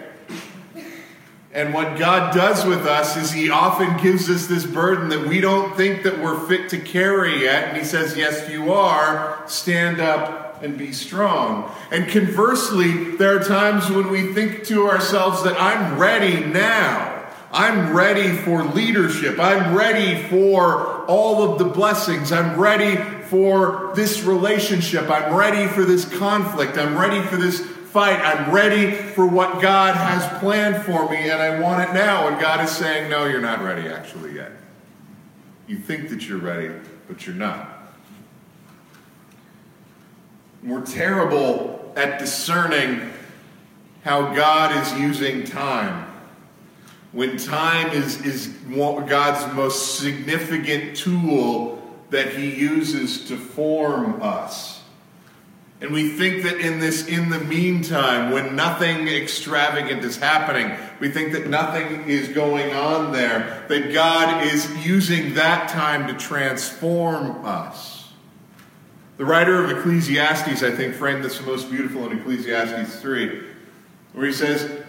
And 1.52 1.74
what 1.74 1.98
God 1.98 2.32
does 2.32 2.64
with 2.64 2.86
us 2.86 3.16
is 3.16 3.32
He 3.32 3.50
often 3.50 3.96
gives 4.00 4.30
us 4.30 4.46
this 4.46 4.64
burden 4.64 5.08
that 5.08 5.26
we 5.26 5.40
don't 5.40 5.76
think 5.76 6.04
that 6.04 6.20
we're 6.20 6.46
fit 6.46 6.68
to 6.70 6.78
carry 6.78 7.42
yet. 7.42 7.68
And 7.68 7.76
He 7.76 7.84
says, 7.84 8.16
Yes, 8.16 8.48
you 8.48 8.72
are. 8.72 9.42
Stand 9.48 10.00
up 10.00 10.62
and 10.62 10.78
be 10.78 10.92
strong. 10.92 11.72
And 11.90 12.08
conversely, 12.08 13.16
there 13.16 13.36
are 13.36 13.42
times 13.42 13.90
when 13.90 14.10
we 14.10 14.32
think 14.32 14.64
to 14.66 14.88
ourselves 14.88 15.42
that 15.42 15.60
I'm 15.60 15.98
ready 15.98 16.44
now. 16.44 17.16
I'm 17.52 17.96
ready 17.96 18.28
for 18.28 18.62
leadership. 18.62 19.40
I'm 19.40 19.74
ready 19.74 20.22
for 20.28 21.04
all 21.06 21.42
of 21.42 21.58
the 21.58 21.64
blessings. 21.64 22.30
I'm 22.30 22.60
ready 22.60 22.96
for 23.24 23.92
this 23.96 24.22
relationship. 24.22 25.10
I'm 25.10 25.34
ready 25.34 25.66
for 25.66 25.84
this 25.84 26.04
conflict. 26.16 26.78
I'm 26.78 26.96
ready 26.96 27.20
for 27.26 27.36
this 27.36 27.60
fight. 27.90 28.20
I'm 28.20 28.52
ready 28.52 28.92
for 28.92 29.26
what 29.26 29.60
God 29.60 29.96
has 29.96 30.26
planned 30.38 30.84
for 30.84 31.10
me 31.10 31.28
and 31.28 31.42
I 31.42 31.58
want 31.60 31.88
it 31.88 31.92
now. 31.92 32.28
And 32.28 32.40
God 32.40 32.64
is 32.64 32.70
saying, 32.70 33.10
No, 33.10 33.26
you're 33.26 33.40
not 33.40 33.62
ready 33.62 33.88
actually 33.88 34.34
yet. 34.34 34.52
You 35.66 35.78
think 35.78 36.08
that 36.10 36.28
you're 36.28 36.38
ready, 36.38 36.72
but 37.08 37.26
you're 37.26 37.36
not. 37.36 37.68
We're 40.62 40.84
terrible 40.84 41.92
at 41.96 42.18
discerning 42.18 43.10
how 44.02 44.34
God 44.34 44.76
is 44.82 45.00
using 45.00 45.44
time. 45.44 46.06
When 47.12 47.38
time 47.38 47.90
is, 47.90 48.24
is 48.24 48.48
God's 48.68 49.52
most 49.54 49.98
significant 49.98 50.96
tool 50.96 51.82
that 52.10 52.34
He 52.34 52.54
uses 52.54 53.26
to 53.28 53.36
form 53.36 54.22
us. 54.22 54.79
And 55.80 55.92
we 55.92 56.10
think 56.10 56.42
that 56.42 56.58
in 56.58 56.78
this, 56.78 57.08
in 57.08 57.30
the 57.30 57.38
meantime, 57.38 58.32
when 58.32 58.54
nothing 58.54 59.08
extravagant 59.08 60.04
is 60.04 60.18
happening, 60.18 60.76
we 61.00 61.10
think 61.10 61.32
that 61.32 61.46
nothing 61.46 62.06
is 62.06 62.28
going 62.28 62.74
on 62.74 63.12
there, 63.12 63.64
that 63.68 63.94
God 63.94 64.44
is 64.44 64.86
using 64.86 65.34
that 65.34 65.70
time 65.70 66.06
to 66.08 66.14
transform 66.14 67.46
us. 67.46 68.12
The 69.16 69.24
writer 69.24 69.64
of 69.64 69.70
Ecclesiastes, 69.70 70.62
I 70.62 70.70
think, 70.70 70.94
framed 70.94 71.24
this 71.24 71.40
most 71.46 71.70
beautiful 71.70 72.10
in 72.10 72.18
Ecclesiastes 72.18 73.00
3, 73.00 73.42
where 74.12 74.26
he 74.26 74.32
says, 74.32 74.84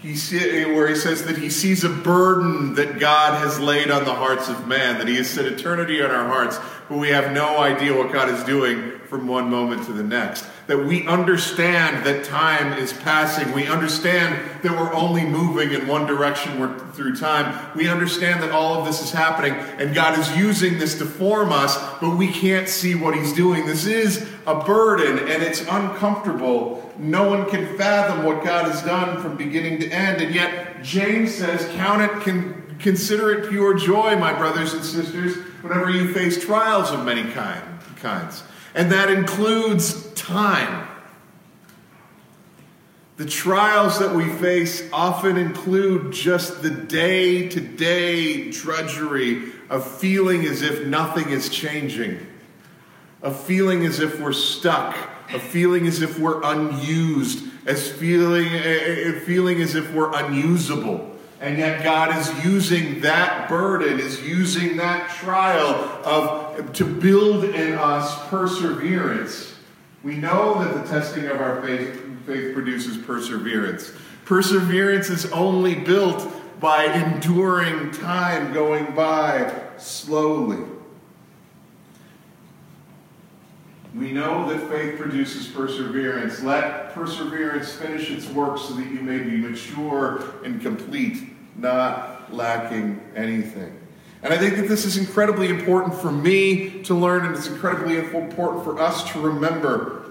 he 0.00 0.14
see, 0.14 0.64
where 0.66 0.86
he 0.86 0.94
says 0.94 1.24
that 1.24 1.36
he 1.36 1.50
sees 1.50 1.82
a 1.82 1.88
burden 1.88 2.74
that 2.74 3.00
God 3.00 3.42
has 3.42 3.58
laid 3.58 3.90
on 3.90 4.04
the 4.04 4.14
hearts 4.14 4.48
of 4.48 4.68
man, 4.68 4.98
that 4.98 5.08
he 5.08 5.16
has 5.16 5.28
set 5.28 5.46
eternity 5.46 6.00
on 6.00 6.12
our 6.12 6.28
hearts, 6.28 6.60
but 6.88 6.98
we 6.98 7.08
have 7.08 7.32
no 7.32 7.58
idea 7.58 7.96
what 7.96 8.12
God 8.12 8.28
is 8.28 8.44
doing 8.44 8.97
from 9.08 9.26
one 9.26 9.48
moment 9.48 9.86
to 9.86 9.92
the 9.92 10.02
next. 10.02 10.44
That 10.66 10.84
we 10.84 11.06
understand 11.06 12.04
that 12.04 12.24
time 12.24 12.74
is 12.74 12.92
passing. 12.92 13.52
We 13.52 13.66
understand 13.66 14.62
that 14.62 14.72
we're 14.72 14.92
only 14.92 15.24
moving 15.24 15.72
in 15.72 15.86
one 15.86 16.06
direction 16.06 16.78
through 16.92 17.16
time. 17.16 17.70
We 17.74 17.88
understand 17.88 18.42
that 18.42 18.50
all 18.50 18.74
of 18.74 18.84
this 18.84 19.02
is 19.02 19.10
happening, 19.10 19.54
and 19.78 19.94
God 19.94 20.18
is 20.18 20.36
using 20.36 20.78
this 20.78 20.98
to 20.98 21.06
form 21.06 21.52
us, 21.52 21.78
but 22.00 22.16
we 22.16 22.30
can't 22.30 22.68
see 22.68 22.94
what 22.94 23.16
He's 23.16 23.32
doing. 23.32 23.64
This 23.64 23.86
is 23.86 24.28
a 24.46 24.62
burden, 24.62 25.18
and 25.18 25.42
it's 25.42 25.62
uncomfortable. 25.62 26.92
No 26.98 27.30
one 27.30 27.48
can 27.48 27.78
fathom 27.78 28.24
what 28.24 28.44
God 28.44 28.70
has 28.70 28.82
done 28.82 29.22
from 29.22 29.36
beginning 29.36 29.80
to 29.80 29.88
end, 29.88 30.20
and 30.20 30.34
yet 30.34 30.82
James 30.82 31.34
says, 31.34 31.66
Count 31.76 32.02
it, 32.02 32.22
can, 32.22 32.76
consider 32.78 33.30
it 33.30 33.48
pure 33.48 33.72
joy, 33.72 34.16
my 34.16 34.34
brothers 34.34 34.74
and 34.74 34.84
sisters, 34.84 35.36
whenever 35.62 35.88
you 35.88 36.12
face 36.12 36.44
trials 36.44 36.90
of 36.90 37.06
many 37.06 37.24
kind, 37.32 37.62
kinds 37.96 38.42
and 38.78 38.92
that 38.92 39.10
includes 39.10 40.04
time. 40.12 40.86
The 43.16 43.26
trials 43.26 43.98
that 43.98 44.14
we 44.14 44.28
face 44.28 44.88
often 44.92 45.36
include 45.36 46.12
just 46.12 46.62
the 46.62 46.70
day 46.70 47.48
to 47.48 47.60
day 47.60 48.52
drudgery 48.52 49.50
of 49.68 49.84
feeling 49.84 50.44
as 50.44 50.62
if 50.62 50.86
nothing 50.86 51.30
is 51.30 51.48
changing, 51.48 52.24
of 53.20 53.38
feeling 53.42 53.84
as 53.84 53.98
if 53.98 54.20
we're 54.20 54.32
stuck, 54.32 54.96
of 55.34 55.42
feeling 55.42 55.88
as 55.88 56.00
if 56.00 56.16
we're 56.16 56.40
unused, 56.44 57.48
as 57.66 57.90
feeling, 57.90 58.46
uh, 58.46 59.18
feeling 59.26 59.60
as 59.60 59.74
if 59.74 59.92
we're 59.92 60.14
unusable. 60.14 61.17
And 61.40 61.56
yet 61.56 61.84
God 61.84 62.16
is 62.16 62.44
using 62.44 63.00
that 63.02 63.48
burden, 63.48 64.00
is 64.00 64.20
using 64.22 64.76
that 64.78 65.10
trial 65.10 65.68
of 66.04 66.72
to 66.72 66.84
build 66.84 67.44
in 67.44 67.74
us 67.74 68.28
perseverance. 68.28 69.54
We 70.02 70.16
know 70.16 70.62
that 70.64 70.74
the 70.74 70.88
testing 70.90 71.26
of 71.26 71.40
our 71.40 71.62
faith, 71.62 72.02
faith 72.26 72.54
produces 72.54 72.96
perseverance. 72.98 73.92
Perseverance 74.24 75.10
is 75.10 75.26
only 75.32 75.76
built 75.76 76.28
by 76.60 76.86
enduring 76.86 77.92
time 77.92 78.52
going 78.52 78.94
by 78.94 79.52
slowly. 79.76 80.64
We 83.94 84.12
know 84.12 84.48
that 84.48 84.68
faith 84.68 84.98
produces 84.98 85.46
perseverance. 85.46 86.42
Let 86.42 86.92
perseverance 86.92 87.72
finish 87.72 88.10
its 88.10 88.28
work 88.28 88.58
so 88.58 88.74
that 88.74 88.86
you 88.86 89.00
may 89.00 89.18
be 89.18 89.36
mature 89.36 90.24
and 90.44 90.60
complete, 90.60 91.32
not 91.56 92.32
lacking 92.32 93.00
anything. 93.16 93.74
And 94.22 94.32
I 94.34 94.38
think 94.38 94.56
that 94.56 94.68
this 94.68 94.84
is 94.84 94.96
incredibly 94.96 95.48
important 95.48 95.94
for 95.94 96.12
me 96.12 96.82
to 96.82 96.94
learn, 96.94 97.24
and 97.24 97.34
it's 97.34 97.46
incredibly 97.46 97.98
important 97.98 98.64
for 98.64 98.78
us 98.80 99.10
to 99.12 99.20
remember 99.20 100.10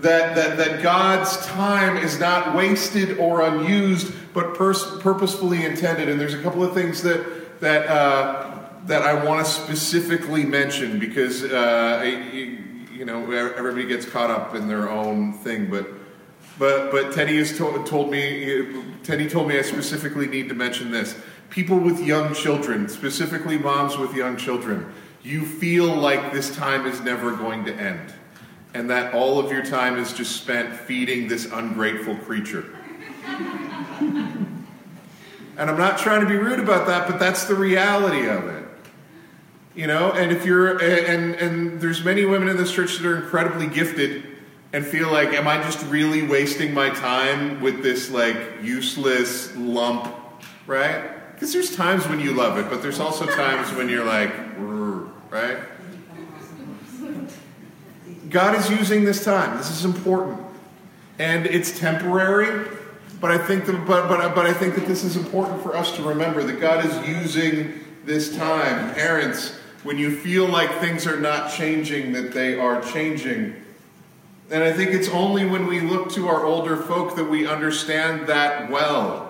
that, 0.00 0.34
that, 0.34 0.56
that 0.56 0.82
God's 0.82 1.36
time 1.46 1.98
is 1.98 2.18
not 2.18 2.56
wasted 2.56 3.18
or 3.18 3.42
unused, 3.42 4.14
but 4.32 4.54
pers- 4.54 4.98
purposefully 5.00 5.64
intended. 5.64 6.08
And 6.08 6.18
there's 6.18 6.34
a 6.34 6.42
couple 6.42 6.62
of 6.62 6.72
things 6.72 7.02
that, 7.02 7.60
that, 7.60 7.86
uh, 7.88 8.60
that 8.86 9.02
I 9.02 9.24
want 9.24 9.44
to 9.44 9.52
specifically 9.52 10.44
mention 10.44 10.98
because. 10.98 11.44
Uh, 11.44 12.56
you 13.00 13.06
know, 13.06 13.30
everybody 13.32 13.86
gets 13.86 14.04
caught 14.04 14.30
up 14.30 14.54
in 14.54 14.68
their 14.68 14.90
own 14.90 15.32
thing. 15.32 15.70
But, 15.70 15.88
but, 16.58 16.90
but 16.90 17.14
Teddy 17.14 17.38
has 17.38 17.56
told, 17.56 17.86
told 17.86 18.10
me, 18.10 18.84
Teddy 19.02 19.26
told 19.26 19.48
me 19.48 19.58
I 19.58 19.62
specifically 19.62 20.26
need 20.26 20.50
to 20.50 20.54
mention 20.54 20.90
this. 20.90 21.16
People 21.48 21.78
with 21.78 21.98
young 21.98 22.34
children, 22.34 22.90
specifically 22.90 23.56
moms 23.56 23.96
with 23.96 24.14
young 24.14 24.36
children, 24.36 24.92
you 25.22 25.46
feel 25.46 25.86
like 25.86 26.30
this 26.30 26.54
time 26.54 26.86
is 26.86 27.00
never 27.00 27.34
going 27.34 27.64
to 27.64 27.74
end, 27.74 28.12
and 28.74 28.90
that 28.90 29.14
all 29.14 29.38
of 29.38 29.50
your 29.50 29.64
time 29.64 29.98
is 29.98 30.12
just 30.12 30.36
spent 30.36 30.76
feeding 30.76 31.26
this 31.26 31.50
ungrateful 31.50 32.16
creature. 32.16 32.76
and 33.98 34.66
I'm 35.56 35.78
not 35.78 35.96
trying 35.96 36.20
to 36.20 36.26
be 36.26 36.36
rude 36.36 36.60
about 36.60 36.86
that, 36.86 37.08
but 37.08 37.18
that's 37.18 37.44
the 37.44 37.54
reality 37.54 38.28
of 38.28 38.46
it. 38.46 38.59
You 39.80 39.86
know, 39.86 40.12
and 40.12 40.30
if 40.30 40.44
you're, 40.44 40.76
and, 40.76 41.34
and 41.36 41.80
there's 41.80 42.04
many 42.04 42.26
women 42.26 42.48
in 42.48 42.58
this 42.58 42.70
church 42.70 42.98
that 42.98 43.06
are 43.06 43.16
incredibly 43.16 43.66
gifted 43.66 44.26
and 44.74 44.84
feel 44.84 45.10
like, 45.10 45.30
am 45.30 45.48
I 45.48 45.56
just 45.62 45.82
really 45.86 46.20
wasting 46.20 46.74
my 46.74 46.90
time 46.90 47.62
with 47.62 47.82
this 47.82 48.10
like 48.10 48.36
useless 48.62 49.56
lump, 49.56 50.14
right? 50.66 51.32
Because 51.32 51.54
there's 51.54 51.74
times 51.74 52.06
when 52.06 52.20
you 52.20 52.34
love 52.34 52.58
it, 52.58 52.68
but 52.68 52.82
there's 52.82 53.00
also 53.00 53.24
times 53.24 53.72
when 53.72 53.88
you're 53.88 54.04
like, 54.04 54.34
right? 55.30 55.56
God 58.28 58.56
is 58.56 58.68
using 58.68 59.04
this 59.04 59.24
time. 59.24 59.56
This 59.56 59.70
is 59.70 59.86
important. 59.86 60.42
And 61.18 61.46
it's 61.46 61.78
temporary, 61.78 62.68
but 63.18 63.30
I 63.30 63.38
think 63.38 63.64
that, 63.64 63.86
but, 63.86 64.08
but, 64.08 64.34
but 64.34 64.44
I 64.44 64.52
think 64.52 64.74
that 64.74 64.84
this 64.84 65.04
is 65.04 65.16
important 65.16 65.62
for 65.62 65.74
us 65.74 65.96
to 65.96 66.02
remember 66.02 66.42
that 66.42 66.60
God 66.60 66.84
is 66.84 67.08
using 67.08 67.80
this 68.04 68.36
time. 68.36 68.92
Parents, 68.94 69.56
when 69.82 69.98
you 69.98 70.14
feel 70.14 70.46
like 70.46 70.70
things 70.80 71.06
are 71.06 71.18
not 71.18 71.52
changing, 71.52 72.12
that 72.12 72.32
they 72.32 72.58
are 72.58 72.82
changing. 72.82 73.54
And 74.50 74.62
I 74.62 74.72
think 74.72 74.90
it's 74.90 75.08
only 75.08 75.46
when 75.46 75.66
we 75.66 75.80
look 75.80 76.10
to 76.12 76.28
our 76.28 76.44
older 76.44 76.76
folk 76.76 77.16
that 77.16 77.24
we 77.24 77.46
understand 77.46 78.26
that 78.26 78.70
well. 78.70 79.28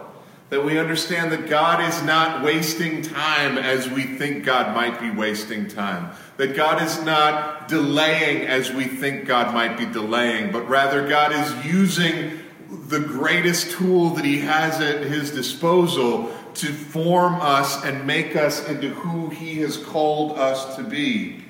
That 0.48 0.64
we 0.64 0.78
understand 0.78 1.30
that 1.30 1.48
God 1.48 1.80
is 1.88 2.02
not 2.02 2.42
wasting 2.42 3.02
time 3.02 3.56
as 3.56 3.88
we 3.88 4.02
think 4.02 4.44
God 4.44 4.74
might 4.74 4.98
be 4.98 5.10
wasting 5.10 5.68
time. 5.68 6.10
That 6.38 6.56
God 6.56 6.82
is 6.82 7.04
not 7.04 7.68
delaying 7.68 8.46
as 8.48 8.72
we 8.72 8.84
think 8.84 9.26
God 9.26 9.54
might 9.54 9.78
be 9.78 9.86
delaying, 9.86 10.50
but 10.50 10.68
rather 10.68 11.06
God 11.06 11.32
is 11.32 11.64
using 11.64 12.40
the 12.68 12.98
greatest 12.98 13.70
tool 13.70 14.10
that 14.10 14.24
He 14.24 14.40
has 14.40 14.80
at 14.80 15.02
His 15.02 15.30
disposal 15.30 16.34
to 16.60 16.72
form 16.72 17.40
us 17.40 17.84
and 17.84 18.06
make 18.06 18.36
us 18.36 18.68
into 18.68 18.90
who 18.90 19.30
He 19.30 19.60
has 19.60 19.76
called 19.76 20.38
us 20.38 20.76
to 20.76 20.82
be. 20.82 21.44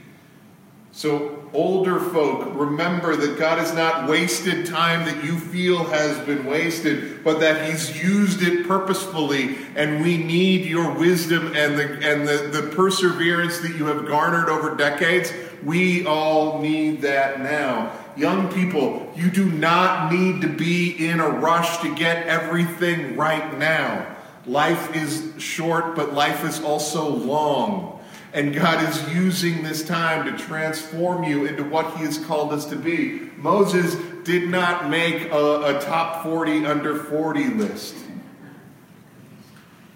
So, 0.93 1.49
older 1.53 1.99
folk, 1.99 2.49
remember 2.55 3.17
that 3.17 3.39
God 3.39 3.59
has 3.59 3.73
not 3.73 4.09
wasted 4.09 4.67
time 4.67 5.07
that 5.07 5.25
you 5.25 5.39
feel 5.39 5.85
has 5.85 6.19
been 6.27 6.47
wasted, 6.47 7.25
but 7.25 7.41
that 7.41 7.71
He's 7.71 8.03
used 8.03 8.43
it 8.43 8.67
purposefully, 8.67 9.57
and 9.77 10.03
we 10.03 10.17
need 10.17 10.65
your 10.65 10.93
wisdom 10.97 11.53
and 11.57 11.79
the, 11.79 11.85
and 12.07 12.27
the, 12.27 12.61
the 12.61 12.69
perseverance 12.75 13.59
that 13.61 13.77
you 13.77 13.87
have 13.87 14.07
garnered 14.07 14.49
over 14.49 14.77
decades. 14.77 15.33
We 15.65 16.07
all 16.07 16.61
need 16.61 17.03
that 17.03 17.41
now. 17.41 17.93
Young 18.17 18.53
people, 18.53 19.13
you 19.17 19.31
do 19.31 19.51
not 19.51 20.13
need 20.13 20.41
to 20.43 20.49
be 20.49 21.09
in 21.09 21.21
a 21.21 21.29
rush 21.29 21.79
to 21.79 21.95
get 21.95 22.27
everything 22.27 23.17
right 23.17 23.57
now. 23.59 24.17
Life 24.51 24.97
is 24.97 25.33
short, 25.39 25.95
but 25.95 26.13
life 26.13 26.45
is 26.45 26.61
also 26.61 27.09
long. 27.09 28.01
And 28.33 28.53
God 28.53 28.83
is 28.89 29.15
using 29.15 29.63
this 29.63 29.85
time 29.85 30.25
to 30.25 30.45
transform 30.45 31.23
you 31.23 31.47
into 31.47 31.63
what 31.63 31.97
He 31.97 32.05
has 32.05 32.19
called 32.19 32.53
us 32.53 32.67
to 32.67 32.77
be. 32.77 33.31
Moses 33.37 33.95
did 34.25 34.49
not 34.49 34.91
make 34.91 35.31
a, 35.31 35.77
a, 35.77 35.81
top 35.81 36.25
40 36.25 36.67
under 36.67 36.97
40 36.97 37.45
list, 37.51 37.95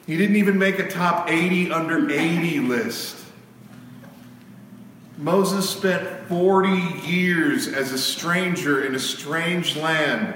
he 0.07 0.17
didn't 0.17 0.37
even 0.37 0.57
make 0.57 0.79
a 0.79 0.89
top 0.89 1.29
80 1.29 1.73
under 1.73 2.09
80 2.09 2.61
list. 2.61 3.17
Moses 5.17 5.69
spent 5.69 6.29
40 6.29 6.69
years 7.09 7.67
as 7.67 7.91
a 7.91 7.99
stranger 7.99 8.85
in 8.85 8.95
a 8.95 8.99
strange 8.99 9.77
land, 9.77 10.35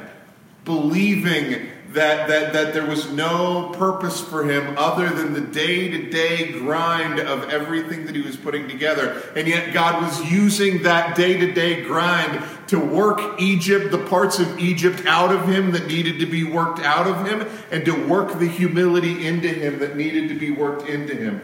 believing 0.64 1.68
that, 1.92 2.28
that, 2.28 2.52
that 2.52 2.75
there 2.75 2.85
was 2.85 3.11
no 3.12 3.71
purpose 3.78 4.21
for 4.21 4.45
him 4.45 4.76
other 4.76 5.09
than 5.09 5.33
the 5.33 5.40
day 5.40 5.88
to 5.88 6.11
day 6.11 6.52
grind 6.52 7.18
of 7.18 7.49
everything 7.49 8.04
that 8.04 8.14
he 8.14 8.21
was 8.21 8.37
putting 8.37 8.68
together. 8.68 9.23
And 9.35 9.49
yet, 9.49 9.73
God 9.73 10.02
was 10.02 10.30
using 10.30 10.83
that 10.83 11.16
day 11.16 11.38
to 11.38 11.52
day 11.52 11.83
grind 11.83 12.42
to 12.68 12.78
work 12.78 13.40
Egypt, 13.40 13.90
the 13.90 14.04
parts 14.04 14.38
of 14.38 14.59
Egypt 14.59 15.07
out 15.07 15.35
of 15.35 15.49
him 15.49 15.73
that 15.73 15.87
needed 15.87 16.18
to 16.21 16.26
be 16.26 16.45
worked 16.45 16.80
out 16.80 17.07
of 17.07 17.26
him, 17.26 17.49
and 17.71 17.85
to 17.87 17.92
work 18.07 18.38
the 18.38 18.49
humility 18.49 19.26
into 19.26 19.49
him 19.49 19.78
that 19.78 19.97
needed 19.97 20.28
to 20.28 20.35
be 20.35 20.50
worked 20.50 20.87
into 20.87 21.14
him. 21.14 21.40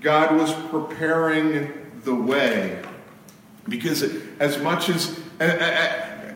God 0.00 0.36
was 0.36 0.52
preparing 0.70 1.72
the 2.02 2.14
way. 2.14 2.82
Because 3.68 4.02
as 4.40 4.58
much 4.58 4.88
as 4.88 5.18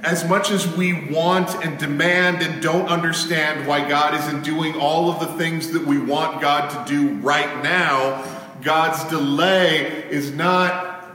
as 0.03 0.29
much 0.29 0.51
as 0.51 0.67
we 0.77 1.09
want 1.11 1.65
and 1.65 1.79
demand 1.79 2.43
and 2.43 2.63
don't 2.63 2.89
understand 2.89 3.67
why 3.67 3.89
God 3.89 4.15
isn't 4.15 4.45
doing 4.45 4.75
all 4.77 5.11
of 5.11 5.21
the 5.21 5.27
things 5.39 5.73
that 5.73 5.85
we 5.85 5.99
want 5.99 6.41
God 6.41 6.69
to 6.71 6.93
do 6.93 7.15
right 7.15 7.63
now, 7.63 8.25
God's 8.63 9.03
delay 9.05 10.05
is 10.11 10.33
not 10.33 11.09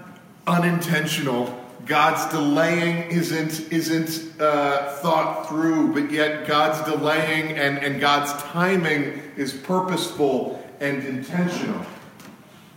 unintentional. 0.48 1.60
God's 1.86 2.32
delaying 2.32 3.12
isn't 3.12 3.72
isn't 3.72 4.40
uh, 4.42 4.94
thought 4.98 5.50
through, 5.50 5.94
but 5.94 6.12
yet 6.12 6.48
God's 6.48 6.82
delaying 6.90 7.58
and, 7.58 7.78
and 7.78 8.00
God's 8.00 8.32
timing 8.44 9.22
is 9.36 9.52
purposeful 9.52 10.66
and 10.80 11.04
intentional. 11.04 11.86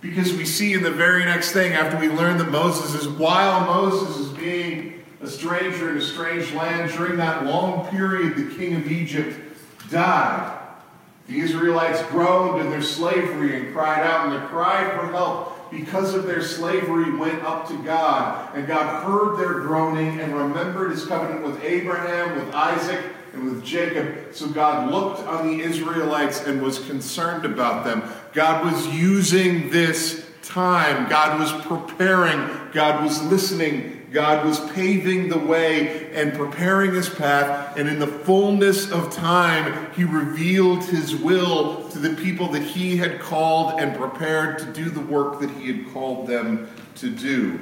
Because 0.01 0.33
we 0.33 0.45
see 0.45 0.75
in 0.75 0.83
the 0.83 0.91
very 0.91 1.25
next 1.25 1.53
thing, 1.53 1.73
after 1.73 1.99
we 1.99 2.09
learn 2.09 2.39
that 2.39 2.51
Moses 2.51 2.95
is, 2.95 3.09
while 3.09 3.65
Moses 3.65 4.19
is 4.19 4.29
being 4.31 4.96
a 5.27 5.31
stranger 5.31 5.91
in 5.91 5.99
a 5.99 6.01
strange 6.01 6.53
land, 6.53 6.93
during 6.93 7.17
that 7.17 7.45
long 7.45 7.89
period, 7.89 8.37
the 8.37 8.55
king 8.55 8.77
of 8.77 8.91
Egypt 8.91 9.37
died. 9.91 10.57
The 11.27 11.41
Israelites 11.41 12.01
groaned 12.05 12.61
in 12.61 12.71
their 12.71 12.83
slavery 12.83 13.57
and 13.57 13.75
cried 13.75 14.07
out, 14.07 14.27
and 14.27 14.35
the 14.35 14.47
cry 14.47 14.89
for 14.97 15.11
help 15.11 15.71
because 15.73 16.15
of 16.15 16.27
their 16.27 16.43
slavery 16.43 17.13
went 17.17 17.43
up 17.43 17.67
to 17.69 17.83
God. 17.83 18.55
And 18.55 18.69
God 18.69 19.05
heard 19.05 19.37
their 19.37 19.61
groaning 19.61 20.21
and 20.21 20.33
remembered 20.37 20.93
his 20.93 21.05
covenant 21.05 21.45
with 21.45 21.61
Abraham, 21.65 22.37
with 22.37 22.55
Isaac, 22.55 23.05
and 23.33 23.45
with 23.45 23.65
Jacob. 23.65 24.33
So 24.33 24.49
God 24.49 24.93
looked 24.93 25.27
on 25.27 25.49
the 25.49 25.65
Israelites 25.65 26.47
and 26.47 26.63
was 26.63 26.79
concerned 26.87 27.45
about 27.45 27.85
them. 27.85 28.05
God 28.33 28.65
was 28.65 28.87
using 28.87 29.71
this 29.71 30.25
time, 30.43 31.09
God 31.09 31.41
was 31.41 31.53
preparing, 31.65 32.49
God 32.73 33.03
was 33.03 33.21
listening. 33.25 34.06
God 34.13 34.47
was 34.47 34.61
paving 34.73 35.29
the 35.29 35.39
way 35.39 36.13
and 36.13 36.33
preparing 36.33 36.95
his 36.95 37.09
path, 37.09 37.77
and 37.77 37.89
in 37.89 37.99
the 37.99 38.07
fullness 38.07 38.91
of 38.91 39.13
time, 39.13 39.91
he 39.93 40.05
revealed 40.05 40.85
his 40.85 41.15
will 41.15 41.89
to 41.91 41.99
the 41.99 42.15
people 42.15 42.49
that 42.49 42.63
he 42.63 42.97
had 42.97 43.21
called 43.21 43.81
and 43.81 43.97
prepared 43.97 44.59
to 44.61 44.67
do 44.67 44.91
the 44.91 45.01
work 45.01 45.41
that 45.41 45.51
he 45.51 45.73
had 45.73 45.93
called 45.93 46.27
them 46.27 46.69
to 46.97 47.11
do. 47.11 47.59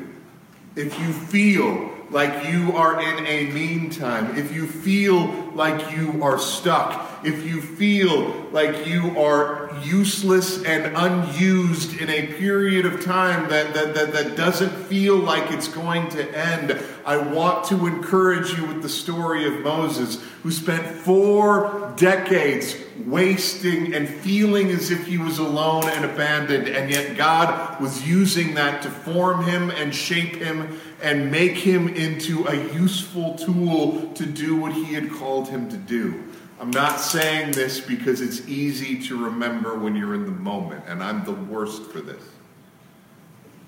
If 0.76 0.98
you 1.00 1.12
feel 1.12 1.90
like 2.10 2.48
you 2.48 2.72
are 2.76 3.00
in 3.00 3.26
a 3.26 3.52
meantime, 3.52 4.36
if 4.36 4.52
you 4.52 4.66
feel 4.66 5.26
like 5.54 5.96
you 5.96 6.22
are 6.22 6.38
stuck, 6.38 7.24
if 7.24 7.46
you 7.46 7.60
feel 7.60 8.30
like 8.52 8.86
you 8.86 9.18
are 9.18 9.70
useless 9.82 10.62
and 10.64 10.96
unused 10.96 12.00
in 12.00 12.10
a 12.10 12.26
period 12.34 12.86
of 12.86 13.04
time 13.04 13.48
that, 13.48 13.72
that, 13.74 13.94
that, 13.94 14.12
that 14.12 14.36
doesn't 14.36 14.70
feel 14.86 15.16
like 15.16 15.50
it's 15.50 15.68
going 15.68 16.08
to 16.10 16.38
end, 16.38 16.78
I 17.04 17.16
want 17.16 17.66
to 17.66 17.86
encourage 17.86 18.56
you 18.56 18.66
with 18.66 18.82
the 18.82 18.88
story 18.88 19.46
of 19.46 19.62
Moses, 19.62 20.22
who 20.42 20.50
spent 20.50 20.86
four 20.86 21.94
decades 21.96 22.76
wasting 23.06 23.94
and 23.94 24.08
feeling 24.08 24.70
as 24.70 24.90
if 24.90 25.06
he 25.06 25.18
was 25.18 25.38
alone 25.38 25.84
and 25.88 26.04
abandoned, 26.04 26.68
and 26.68 26.90
yet 26.90 27.16
God 27.16 27.80
was 27.80 28.06
using 28.06 28.54
that 28.54 28.82
to 28.82 28.90
form 28.90 29.44
him 29.44 29.70
and 29.70 29.94
shape 29.94 30.36
him 30.36 30.80
and 31.04 31.30
make 31.30 31.52
him 31.52 31.86
into 31.88 32.46
a 32.46 32.72
useful 32.72 33.34
tool 33.34 34.10
to 34.14 34.24
do 34.24 34.56
what 34.56 34.72
he 34.72 34.94
had 34.94 35.12
called 35.12 35.48
him 35.50 35.68
to 35.68 35.76
do. 35.76 36.24
I'm 36.58 36.70
not 36.70 36.98
saying 36.98 37.52
this 37.52 37.78
because 37.78 38.22
it's 38.22 38.48
easy 38.48 39.02
to 39.08 39.22
remember 39.22 39.78
when 39.78 39.94
you're 39.94 40.14
in 40.14 40.24
the 40.24 40.30
moment, 40.30 40.84
and 40.88 41.04
I'm 41.04 41.22
the 41.26 41.32
worst 41.32 41.82
for 41.90 42.00
this. 42.00 42.22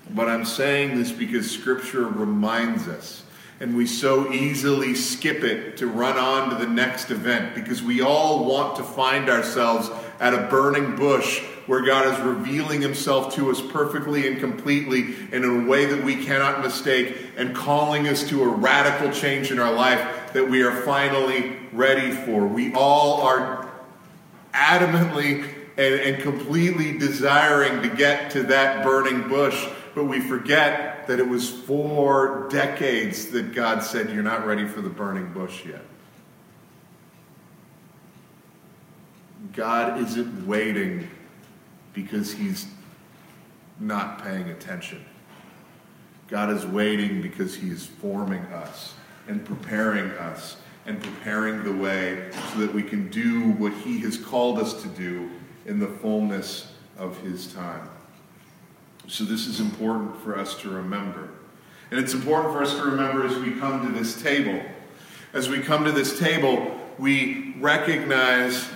But 0.09 0.29
I'm 0.29 0.45
saying 0.45 0.97
this 0.97 1.11
because 1.11 1.51
Scripture 1.51 2.07
reminds 2.07 2.87
us, 2.87 3.23
and 3.59 3.77
we 3.77 3.85
so 3.85 4.33
easily 4.33 4.95
skip 4.95 5.43
it 5.43 5.77
to 5.77 5.85
run 5.85 6.17
on 6.17 6.49
to 6.49 6.55
the 6.55 6.71
next 6.71 7.11
event 7.11 7.53
because 7.53 7.83
we 7.83 8.01
all 8.01 8.45
want 8.45 8.77
to 8.77 8.83
find 8.83 9.29
ourselves 9.29 9.91
at 10.19 10.33
a 10.33 10.47
burning 10.49 10.95
bush 10.95 11.43
where 11.67 11.81
God 11.81 12.13
is 12.13 12.25
revealing 12.25 12.81
himself 12.81 13.35
to 13.35 13.51
us 13.51 13.61
perfectly 13.61 14.27
and 14.27 14.39
completely 14.39 15.15
and 15.31 15.43
in 15.43 15.65
a 15.65 15.67
way 15.67 15.85
that 15.85 16.03
we 16.03 16.25
cannot 16.25 16.61
mistake 16.63 17.15
and 17.35 17.53
calling 17.53 18.07
us 18.07 18.27
to 18.29 18.41
a 18.43 18.47
radical 18.47 19.11
change 19.11 19.51
in 19.51 19.59
our 19.59 19.73
life 19.73 20.33
that 20.33 20.49
we 20.49 20.63
are 20.63 20.81
finally 20.81 21.57
ready 21.73 22.11
for. 22.11 22.47
We 22.47 22.73
all 22.73 23.21
are 23.21 23.69
adamantly 24.53 25.43
and, 25.77 25.93
and 25.95 26.23
completely 26.23 26.97
desiring 26.97 27.81
to 27.81 27.95
get 27.95 28.31
to 28.31 28.43
that 28.43 28.83
burning 28.83 29.27
bush, 29.27 29.67
but 29.93 30.05
we 30.05 30.21
forget 30.21 31.05
that 31.07 31.19
it 31.19 31.27
was 31.27 31.49
four 31.49 32.47
decades 32.49 33.27
that 33.27 33.53
God 33.53 33.83
said, 33.83 34.09
You're 34.09 34.23
not 34.23 34.45
ready 34.45 34.65
for 34.65 34.81
the 34.81 34.89
burning 34.89 35.31
bush 35.33 35.65
yet. 35.65 35.81
God 39.53 40.01
isn't 40.01 40.47
waiting 40.47 41.09
because 41.97 42.31
he's 42.31 42.67
not 43.79 44.23
paying 44.23 44.49
attention. 44.49 45.03
God 46.27 46.51
is 46.51 46.63
waiting 46.63 47.23
because 47.23 47.55
he 47.55 47.69
is 47.69 47.87
forming 47.87 48.43
us 48.53 48.93
and 49.27 49.43
preparing 49.43 50.11
us 50.11 50.57
and 50.85 51.01
preparing 51.01 51.63
the 51.63 51.73
way 51.73 52.29
so 52.53 52.59
that 52.59 52.71
we 52.71 52.83
can 52.83 53.09
do 53.09 53.49
what 53.53 53.73
he 53.73 53.97
has 54.01 54.15
called 54.15 54.59
us 54.59 54.79
to 54.83 54.87
do 54.89 55.31
in 55.65 55.79
the 55.79 55.87
fullness 55.87 56.71
of 56.99 57.17
his 57.21 57.51
time. 57.51 57.89
So, 59.07 59.23
this 59.23 59.47
is 59.47 59.59
important 59.59 60.21
for 60.21 60.37
us 60.37 60.53
to 60.61 60.69
remember. 60.69 61.29
And 61.89 61.99
it's 61.99 62.13
important 62.13 62.53
for 62.53 62.61
us 62.61 62.75
to 62.75 62.83
remember 62.83 63.25
as 63.25 63.37
we 63.39 63.53
come 63.53 63.87
to 63.87 63.91
this 63.91 64.21
table. 64.21 64.61
As 65.33 65.49
we 65.49 65.61
come 65.61 65.83
to 65.85 65.91
this 65.91 66.19
table, 66.19 66.79
we 66.99 67.55
recognize 67.59 68.69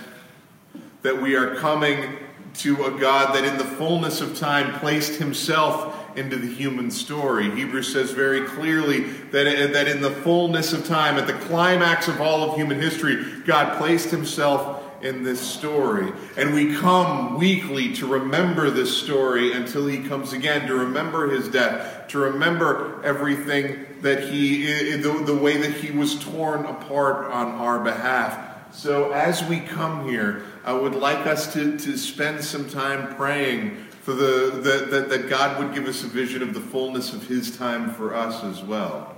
that 1.02 1.20
we 1.20 1.36
are 1.36 1.54
coming 1.56 2.18
to 2.54 2.84
a 2.84 2.90
God 2.90 3.34
that 3.34 3.44
in 3.44 3.56
the 3.58 3.64
fullness 3.64 4.20
of 4.20 4.36
time 4.36 4.78
placed 4.80 5.18
himself 5.18 5.98
into 6.16 6.36
the 6.36 6.52
human 6.52 6.90
story. 6.90 7.50
Hebrews 7.50 7.92
says 7.92 8.10
very 8.10 8.46
clearly 8.46 9.00
that, 9.30 9.46
uh, 9.46 9.72
that 9.72 9.88
in 9.88 10.02
the 10.02 10.10
fullness 10.10 10.72
of 10.72 10.86
time, 10.86 11.16
at 11.16 11.26
the 11.26 11.32
climax 11.32 12.08
of 12.08 12.20
all 12.20 12.42
of 12.42 12.56
human 12.56 12.80
history, 12.80 13.24
God 13.46 13.78
placed 13.78 14.10
himself 14.10 14.80
in 15.02 15.24
this 15.24 15.40
story. 15.40 16.12
And 16.36 16.54
we 16.54 16.76
come 16.76 17.36
weekly 17.36 17.92
to 17.94 18.06
remember 18.06 18.70
this 18.70 18.96
story 18.96 19.52
until 19.52 19.86
he 19.86 20.06
comes 20.06 20.32
again, 20.32 20.68
to 20.68 20.74
remember 20.74 21.28
his 21.30 21.48
death, 21.48 22.08
to 22.08 22.18
remember 22.18 23.02
everything 23.04 23.86
that 24.02 24.28
he, 24.28 24.96
the, 24.96 25.12
the 25.24 25.34
way 25.34 25.56
that 25.56 25.72
he 25.72 25.90
was 25.90 26.18
torn 26.22 26.66
apart 26.66 27.26
on 27.32 27.48
our 27.48 27.80
behalf. 27.80 28.72
So 28.72 29.12
as 29.12 29.42
we 29.44 29.60
come 29.60 30.08
here, 30.08 30.44
I 30.64 30.72
would 30.72 30.94
like 30.94 31.26
us 31.26 31.52
to, 31.54 31.76
to 31.76 31.96
spend 31.96 32.44
some 32.44 32.68
time 32.68 33.14
praying 33.16 33.76
for 34.02 34.12
the, 34.12 34.60
the, 34.62 34.86
that, 34.90 35.08
that 35.08 35.28
God 35.28 35.58
would 35.58 35.74
give 35.74 35.86
us 35.86 36.04
a 36.04 36.06
vision 36.06 36.42
of 36.42 36.54
the 36.54 36.60
fullness 36.60 37.12
of 37.12 37.26
His 37.26 37.56
time 37.56 37.92
for 37.94 38.14
us 38.14 38.44
as 38.44 38.62
well. 38.62 39.14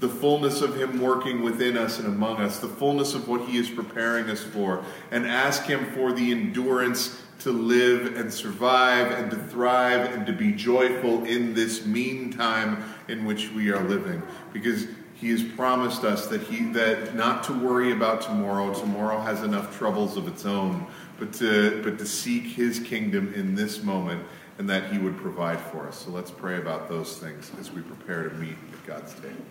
The 0.00 0.08
fullness 0.08 0.62
of 0.62 0.76
Him 0.76 1.00
working 1.00 1.42
within 1.42 1.76
us 1.76 1.98
and 1.98 2.08
among 2.08 2.38
us, 2.38 2.58
the 2.58 2.68
fullness 2.68 3.14
of 3.14 3.28
what 3.28 3.48
He 3.48 3.56
is 3.56 3.70
preparing 3.70 4.28
us 4.30 4.42
for, 4.42 4.84
and 5.10 5.26
ask 5.26 5.64
Him 5.64 5.92
for 5.94 6.12
the 6.12 6.32
endurance 6.32 7.20
to 7.40 7.50
live 7.50 8.16
and 8.16 8.32
survive 8.32 9.12
and 9.12 9.30
to 9.30 9.36
thrive 9.36 10.12
and 10.12 10.26
to 10.26 10.32
be 10.32 10.52
joyful 10.52 11.24
in 11.24 11.54
this 11.54 11.84
meantime 11.84 12.82
in 13.08 13.24
which 13.24 13.50
we 13.50 13.70
are 13.70 13.82
living. 13.84 14.22
Because 14.52 14.86
he 15.14 15.30
has 15.30 15.42
promised 15.42 16.04
us 16.04 16.26
that 16.26 16.42
he 16.42 16.64
that 16.72 17.14
not 17.14 17.44
to 17.44 17.52
worry 17.52 17.92
about 17.92 18.20
tomorrow. 18.20 18.74
Tomorrow 18.74 19.20
has 19.20 19.42
enough 19.42 19.76
troubles 19.76 20.16
of 20.16 20.28
its 20.28 20.44
own, 20.44 20.86
but 21.18 21.32
to 21.34 21.82
but 21.82 21.98
to 21.98 22.06
seek 22.06 22.44
his 22.44 22.80
kingdom 22.80 23.32
in 23.34 23.54
this 23.54 23.82
moment 23.82 24.24
and 24.58 24.68
that 24.68 24.92
he 24.92 24.98
would 24.98 25.16
provide 25.16 25.60
for 25.60 25.86
us. 25.88 26.04
So 26.04 26.10
let's 26.10 26.30
pray 26.30 26.58
about 26.58 26.88
those 26.88 27.18
things 27.18 27.50
as 27.58 27.72
we 27.72 27.82
prepare 27.82 28.28
to 28.28 28.34
meet 28.36 28.56
at 28.72 28.86
God's 28.86 29.14
table. 29.14 29.44